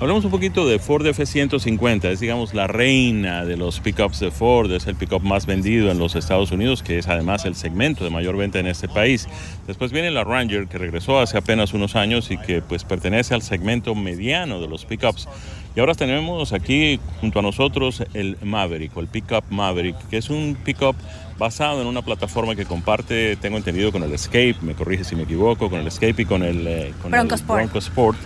[0.00, 4.70] Hablamos un poquito de Ford F-150, es digamos la reina de los pickups de Ford,
[4.70, 8.10] es el pickup más vendido en los Estados Unidos, que es además el segmento de
[8.10, 9.26] mayor venta en este país.
[9.66, 13.42] Después viene la Ranger, que regresó hace apenas unos años y que pues pertenece al
[13.42, 15.28] segmento mediano de los pickups.
[15.74, 20.30] Y ahora tenemos aquí junto a nosotros el Maverick, o el pickup Maverick, que es
[20.30, 20.94] un pickup
[21.38, 25.24] basado en una plataforma que comparte, tengo entendido, con el Escape, me corrige si me
[25.24, 27.62] equivoco, con el Escape y con el, eh, Bronco, Sport.
[27.62, 28.18] Bronco Sport.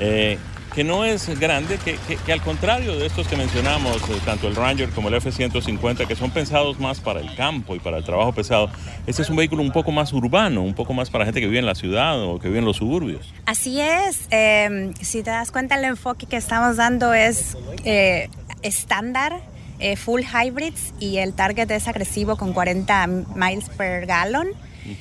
[0.00, 0.36] Eh,
[0.74, 4.90] que no es grande, que, al contrario de estos que mencionamos, eh, tanto el Ranger
[4.90, 8.70] como el F-150, que son pensados más para el campo y para el trabajo pesado,
[9.06, 11.60] este es un vehículo un poco más urbano, un poco más para gente que vive
[11.60, 13.32] en la ciudad o que vive en los suburbios.
[13.46, 18.28] Así es, em, si te das cuenta el enfoque que estamos dando es eh,
[18.62, 19.40] estándar.
[19.80, 24.46] Eh, full hybrids y el target es agresivo con 40 miles per gallon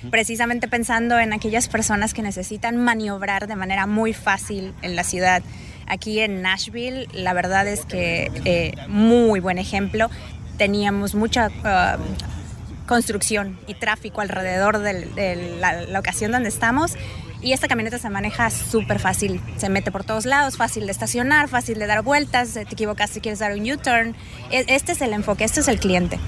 [0.10, 5.44] precisamente pensando en aquellas personas que necesitan maniobrar de manera muy fácil en la ciudad.
[5.88, 10.10] Aquí en Nashville, la verdad es que eh, muy buen ejemplo.
[10.58, 16.96] Teníamos mucha uh, construcción y tráfico alrededor de la locación donde estamos
[17.44, 21.50] y esta camioneta se maneja súper fácil, se mete por todos lados, fácil de estacionar,
[21.50, 24.16] fácil de dar vueltas, te equivocas si quieres dar un U-turn.
[24.50, 26.20] E, este es el enfoque, este es el cliente.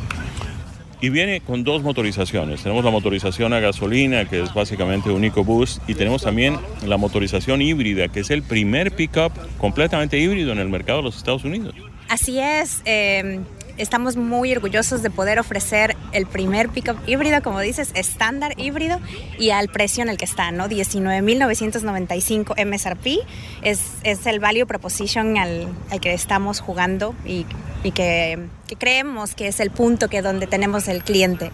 [1.06, 2.64] Y viene con dos motorizaciones.
[2.64, 7.62] Tenemos la motorización a gasolina, que es básicamente un EcoBoost, y tenemos también la motorización
[7.62, 11.76] híbrida, que es el primer pickup completamente híbrido en el mercado de los Estados Unidos.
[12.10, 12.82] Así es.
[12.86, 13.40] Eh,
[13.78, 19.00] estamos muy orgullosos de poder ofrecer el primer pickup híbrido, como dices, estándar híbrido
[19.38, 20.68] y al precio en el que está, ¿no?
[20.68, 23.26] 19.995 MSRP
[23.62, 27.46] es, es el value proposition al, al que estamos jugando y,
[27.84, 31.52] y que, que, creemos que es el punto que donde tenemos el cliente.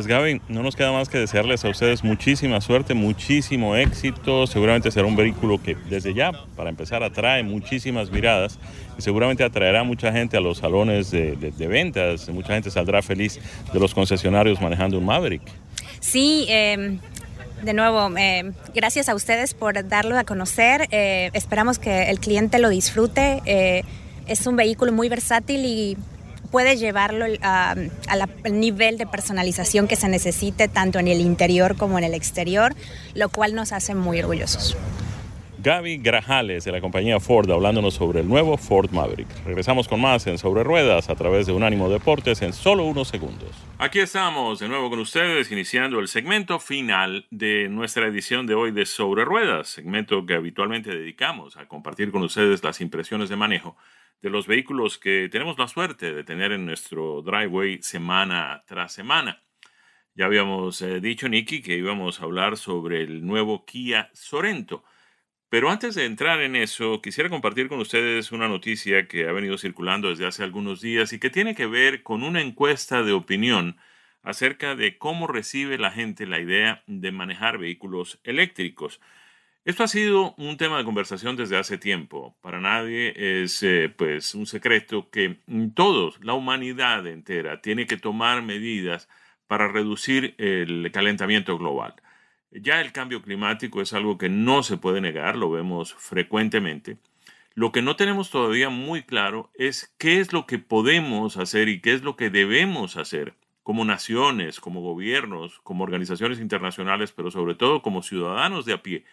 [0.00, 4.46] Pues Gaby, no nos queda más que desearles a ustedes muchísima suerte, muchísimo éxito.
[4.46, 8.58] Seguramente será un vehículo que desde ya, para empezar, atrae muchísimas miradas
[8.98, 12.30] y seguramente atraerá mucha gente a los salones de, de, de ventas.
[12.30, 13.38] Mucha gente saldrá feliz
[13.74, 15.42] de los concesionarios manejando un Maverick.
[16.00, 16.96] Sí, eh,
[17.62, 20.88] de nuevo, eh, gracias a ustedes por darlo a conocer.
[20.92, 23.42] Eh, esperamos que el cliente lo disfrute.
[23.44, 23.82] Eh,
[24.26, 25.98] es un vehículo muy versátil y
[26.50, 27.90] puede llevarlo al
[28.50, 32.74] nivel de personalización que se necesite tanto en el interior como en el exterior,
[33.14, 34.76] lo cual nos hace muy orgullosos.
[35.62, 39.28] Gaby Grajales de la compañía Ford hablándonos sobre el nuevo Ford Maverick.
[39.44, 43.50] Regresamos con más en Sobre Ruedas a través de Unánimo Deportes en solo unos segundos.
[43.78, 48.70] Aquí estamos de nuevo con ustedes iniciando el segmento final de nuestra edición de hoy
[48.70, 53.76] de Sobre Ruedas, segmento que habitualmente dedicamos a compartir con ustedes las impresiones de manejo
[54.22, 59.42] de los vehículos que tenemos la suerte de tener en nuestro driveway semana tras semana.
[60.14, 64.84] Ya habíamos eh, dicho, Nicky, que íbamos a hablar sobre el nuevo Kia Sorento.
[65.50, 69.58] Pero antes de entrar en eso, quisiera compartir con ustedes una noticia que ha venido
[69.58, 73.76] circulando desde hace algunos días y que tiene que ver con una encuesta de opinión
[74.22, 79.00] acerca de cómo recibe la gente la idea de manejar vehículos eléctricos.
[79.64, 82.36] Esto ha sido un tema de conversación desde hace tiempo.
[82.42, 85.40] Para nadie es eh, pues un secreto que
[85.74, 89.08] todos, la humanidad entera, tiene que tomar medidas
[89.48, 91.94] para reducir el calentamiento global.
[92.52, 96.98] Ya el cambio climático es algo que no se puede negar, lo vemos frecuentemente.
[97.54, 101.80] Lo que no tenemos todavía muy claro es qué es lo que podemos hacer y
[101.80, 107.54] qué es lo que debemos hacer como naciones, como gobiernos, como organizaciones internacionales, pero sobre
[107.54, 109.04] todo como ciudadanos de a pie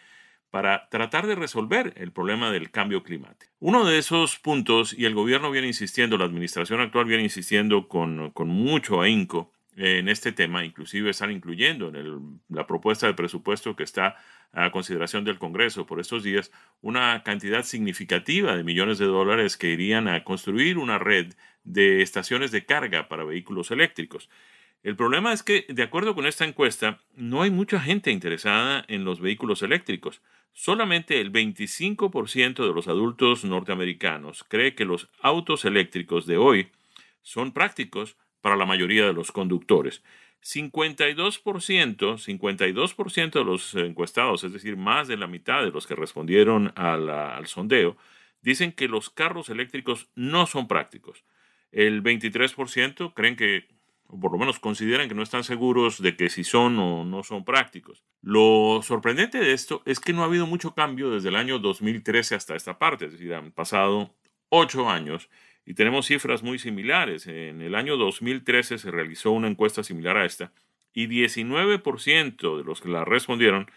[0.50, 3.52] para tratar de resolver el problema del cambio climático.
[3.60, 8.32] Uno de esos puntos, y el gobierno viene insistiendo, la administración actual viene insistiendo con,
[8.32, 13.84] con mucho ahínco en este tema, inclusive están incluyendo en la propuesta de presupuesto que
[13.84, 14.16] está
[14.52, 19.72] a consideración del Congreso por estos días una cantidad significativa de millones de dólares que
[19.72, 24.30] irían a construir una red de estaciones de carga para vehículos eléctricos.
[24.82, 29.06] El problema es que, de acuerdo con esta encuesta, no hay mucha gente interesada en
[29.06, 30.24] los vehículos eléctricos.
[30.54, 36.70] Solamente el 25% de los adultos norteamericanos cree que los autos eléctricos de hoy
[37.22, 40.04] son prácticos para la mayoría de los conductores.
[40.44, 46.72] 52%, 52% de los encuestados, es decir, más de la mitad de los que respondieron
[46.76, 47.98] al, sondeo,
[48.42, 51.26] dicen que los carros eléctricos no son prácticos.
[51.72, 53.68] El 23% creen que
[54.10, 57.24] o por lo menos consideran que no están seguros de que si son o no
[57.24, 58.06] son prácticos.
[58.22, 62.36] Lo sorprendente de esto es que no ha habido mucho cambio desde el año 2013
[62.36, 64.16] hasta esta parte, es decir, han pasado
[64.50, 65.30] ocho años
[65.68, 67.28] y tenemos cifras muy similares.
[67.28, 70.54] En el año 2013 se realizó una encuesta similar a esta
[70.94, 73.70] y 19% de los que la respondieron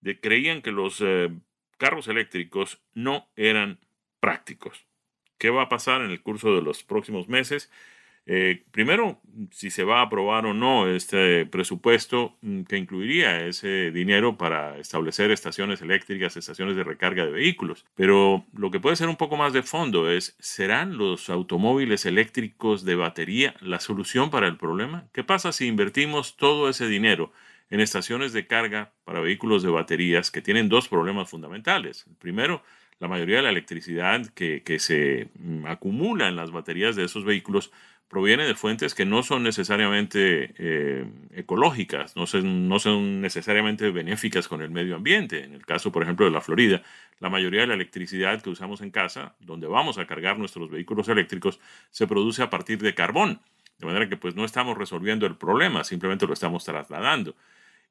[0.00, 1.30] de, creían que los eh,
[1.76, 3.78] carros eléctricos no eran
[4.20, 4.86] prácticos.
[5.36, 7.70] ¿Qué va a pasar en el curso de los próximos meses?
[8.26, 13.90] Eh, primero, si se va a aprobar o no este presupuesto mm, que incluiría ese
[13.90, 17.84] dinero para establecer estaciones eléctricas, estaciones de recarga de vehículos.
[17.94, 22.84] Pero lo que puede ser un poco más de fondo es, ¿serán los automóviles eléctricos
[22.84, 25.06] de batería la solución para el problema?
[25.12, 27.30] ¿Qué pasa si invertimos todo ese dinero
[27.70, 32.06] en estaciones de carga para vehículos de baterías que tienen dos problemas fundamentales?
[32.08, 32.62] El primero,
[33.00, 37.70] la mayoría de la electricidad que, se mm, acumula en las baterías de esos vehículos
[38.14, 44.46] proviene de fuentes que no son necesariamente eh, ecológicas, no son, no son necesariamente benéficas
[44.46, 45.42] con el medio ambiente.
[45.42, 46.80] En el caso, por ejemplo, de la Florida,
[47.18, 51.08] la mayoría de la electricidad que usamos en casa, donde vamos a cargar nuestros vehículos
[51.08, 51.58] eléctricos,
[51.90, 53.40] se produce a partir de carbón.
[53.78, 57.34] De manera que pues no estamos resolviendo el problema, simplemente lo estamos trasladando.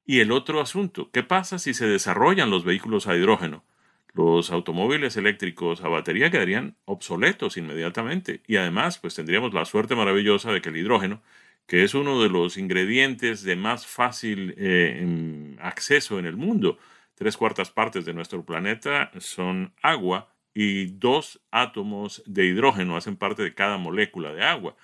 [0.06, 3.66] Y el otro asunto, ¿qué pasa si se desarrollan los vehículos a hidrógeno?
[4.14, 10.52] Los automóviles eléctricos a batería quedarían obsoletos inmediatamente y además pues tendríamos la suerte maravillosa
[10.52, 11.22] de que el hidrógeno,
[11.68, 16.78] que es uno de los ingredientes de más fácil eh, acceso en el mundo,
[17.16, 23.42] tres cuartas partes de nuestro planeta son agua y dos átomos de hidrógeno hacen parte
[23.42, 24.76] de cada molécula de agua.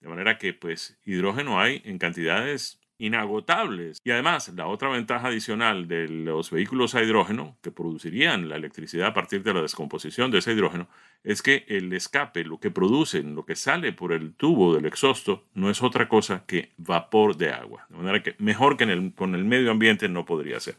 [0.00, 3.98] De manera que pues hidrógeno hay en cantidades inagotables.
[4.04, 9.08] Y además, la otra ventaja adicional de los vehículos a hidrógeno, que producirían la electricidad
[9.08, 10.86] a partir de la descomposición de ese hidrógeno,
[11.24, 15.46] es que el escape, lo que producen, lo que sale por el tubo del exhausto,
[15.54, 17.86] no es otra cosa que vapor de agua.
[17.88, 20.76] De manera que mejor que con el medio ambiente no podría ser.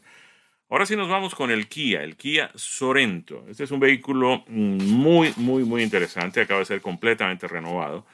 [0.72, 3.44] Ahora sí nos vamos con el Kia, el Kia Sorento.
[3.50, 6.40] Este es un vehículo mm, muy, muy, muy interesante.
[6.40, 8.06] Acaba de ser completamente renovado.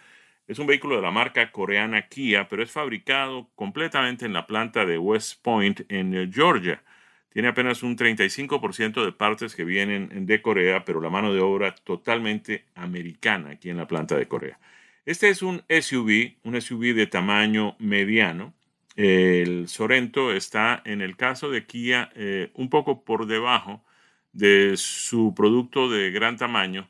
[0.49, 4.87] Es un vehículo de la marca coreana Kia, pero es fabricado completamente en la planta
[4.87, 6.83] de West Point en Georgia.
[7.29, 11.75] Tiene apenas un 35% de partes que vienen de Corea, pero la mano de obra
[11.75, 14.59] totalmente americana aquí en la planta de Corea.
[15.05, 18.55] Este es un SUV, un SUV de tamaño mediano.
[18.97, 23.85] El Sorento está, en el caso de Kia, eh, un poco por debajo
[24.33, 26.89] de su producto de gran tamaño,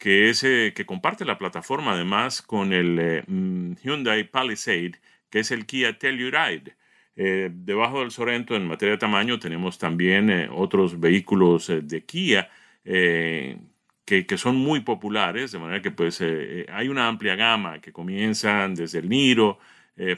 [0.00, 4.94] que, es, que comparte la plataforma además con el eh, mm, Hyundai Palisade,
[5.30, 6.76] que es el Kia Telluride.
[7.16, 12.50] Eh, debajo del Sorento, en materia de tamaño, tenemos también eh, otros vehículos de Kia
[12.82, 18.74] que, que, son muy populares, de manera que pues, hay una amplia gama que comienzan
[18.74, 19.58] desde el Niro,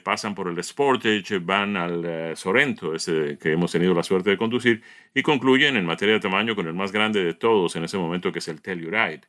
[0.05, 4.83] pasan por el Sportage, van al Sorento, ese que hemos tenido la suerte de conducir,
[5.13, 8.33] y concluyen en materia de tamaño con el más grande de todos en ese momento,
[8.33, 9.23] que es el Telluride.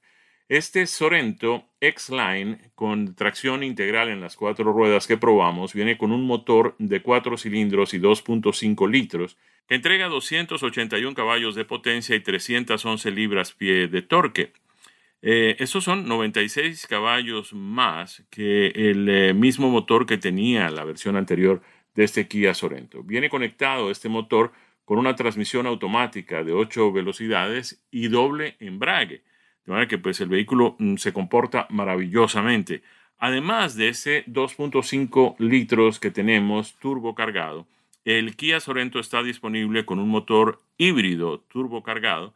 [0.53, 6.27] Este Sorento X-Line con tracción integral en las cuatro ruedas que probamos viene con un
[6.27, 9.35] motor de 4 cilindros y 2.5 litros
[9.67, 14.53] que entrega 281 caballos de potencia y 311 libras-pie de torque.
[15.23, 21.15] Eh, esos son 96 caballos más que el eh, mismo motor que tenía la versión
[21.15, 21.63] anterior
[21.95, 23.01] de este Kia Sorento.
[23.01, 24.51] Viene conectado este motor
[24.85, 29.23] con una transmisión automática de 8 velocidades y doble embrague
[29.65, 32.83] de manera que pues el vehículo mm, se comporta maravillosamente.
[33.17, 37.67] Además de ese 2.5 litros que tenemos turbo cargado,
[38.05, 42.33] el Kia Sorento está disponible con un motor híbrido turbo cargado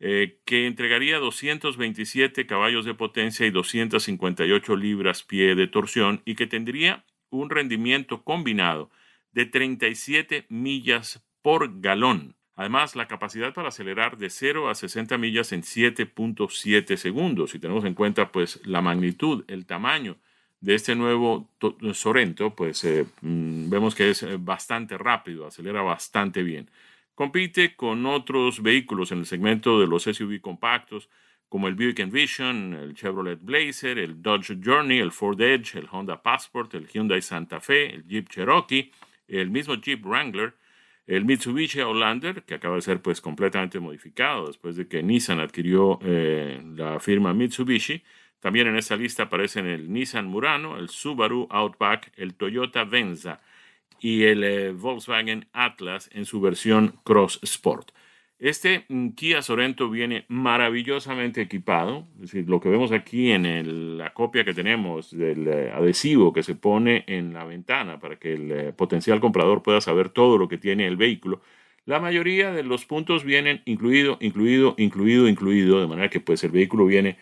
[0.00, 7.04] eh, que entregaría 227 caballos de potencia y 258 libras-pie de torsión y que tendría
[7.30, 8.90] un rendimiento combinado
[9.32, 12.37] de 37 millas por galón.
[12.58, 17.52] Además, la capacidad para acelerar de 0 a 60 millas en 7.7 segundos.
[17.52, 20.16] Si tenemos en cuenta pues la magnitud, el tamaño
[20.60, 21.48] de este nuevo
[21.92, 26.68] Sorento, pues eh, mm, vemos que es eh, bastante rápido, acelera bastante bien.
[27.14, 31.08] Compite con otros vehículos en el segmento de los SUV compactos,
[31.48, 36.20] como el Buick Envision, el Chevrolet Blazer, el Dodge Journey, el Ford Edge, el Honda
[36.20, 38.90] Passport, el Hyundai Santa Fe, el Jeep Cherokee,
[39.28, 40.54] el mismo Jeep Wrangler,
[41.08, 45.98] el Mitsubishi Outlander, que acaba de ser pues completamente modificado después de que Nissan adquirió
[46.02, 48.02] eh, la firma Mitsubishi.
[48.40, 53.40] También en esa lista aparecen el Nissan Murano, el Subaru Outback, el Toyota Venza
[53.98, 57.90] y el eh, Volkswagen Atlas en su versión Cross Sport.
[58.38, 64.14] Este mm, Kia Sorento viene maravillosamente equipado, es decir, lo que vemos aquí en la
[64.14, 68.50] copia que tenemos del eh, adhesivo que se pone en la ventana para que el
[68.52, 71.40] eh, potencial comprador pueda saber todo lo que tiene el vehículo.
[71.84, 76.52] La mayoría de los puntos vienen incluido, incluido, incluido, incluido, de manera que pues el
[76.52, 77.18] vehículo viene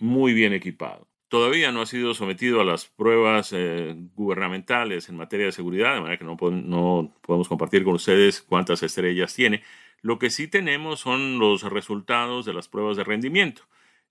[0.00, 1.06] muy bien equipado.
[1.28, 6.00] Todavía no ha sido sometido a las pruebas eh, gubernamentales en materia de seguridad, de
[6.00, 9.62] manera que no, no podemos compartir con ustedes cuántas estrellas tiene
[10.06, 13.62] lo que sí tenemos son los resultados de las pruebas de rendimiento.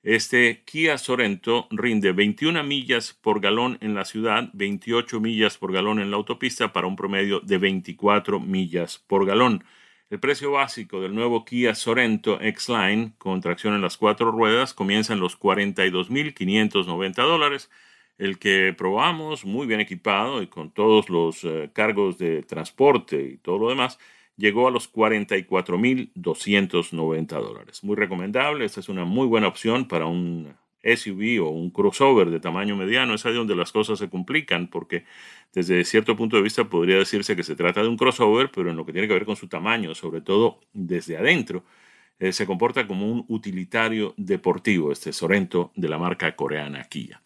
[0.03, 6.01] Este Kia Sorento rinde 21 millas por galón en la ciudad, 28 millas por galón
[6.01, 9.63] en la autopista para un promedio de 24 millas por galón.
[10.09, 15.13] El precio básico del nuevo Kia Sorento X-Line con tracción en las cuatro ruedas comienza
[15.13, 17.71] en los 42.590 dólares.
[18.17, 23.37] El que probamos, muy bien equipado y con todos los eh, cargos de transporte y
[23.37, 23.97] todo lo demás,
[24.37, 27.83] llegó a los 44.290 dólares.
[27.83, 32.39] Muy recomendable, esta es una muy buena opción para un SUV o un crossover de
[32.39, 33.15] tamaño mediano.
[33.15, 35.05] Es ahí donde las cosas se complican porque
[35.53, 38.77] desde cierto punto de vista podría decirse que se trata de un crossover, pero en
[38.77, 41.63] lo que tiene que ver con su tamaño, sobre todo desde adentro,
[42.19, 47.21] eh, se comporta como un utilitario deportivo, este Sorento de la marca coreana Kia.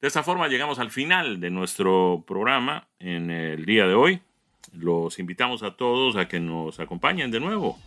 [0.00, 4.20] De esta forma llegamos al final de nuestro programa en el día de hoy.
[4.78, 7.78] Los invitamos a todos a que nos acompañen de nuevo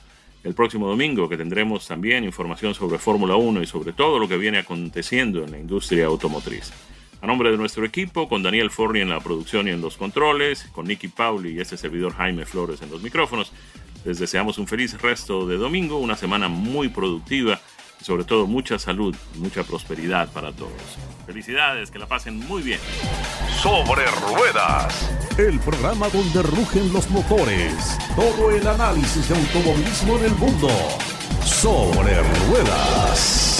[0.43, 4.37] el próximo domingo, que tendremos también información sobre Fórmula 1 y sobre todo lo que
[4.37, 6.71] viene aconteciendo en la industria automotriz.
[7.21, 10.69] A nombre de nuestro equipo, con Daniel Forni en la producción y en los controles,
[10.71, 13.51] con Nicky Pauli y este servidor Jaime Flores en los micrófonos,
[14.03, 17.59] les deseamos un feliz resto de domingo, una semana muy productiva
[18.05, 20.71] sobre todo mucha salud, mucha prosperidad para todos.
[21.25, 22.79] Felicidades, que la pasen muy bien.
[23.63, 30.35] Sobre Ruedas, el programa donde rugen los motores, todo el análisis de automovilismo en el
[30.35, 30.69] mundo.
[31.43, 33.54] Sobre Ruedas.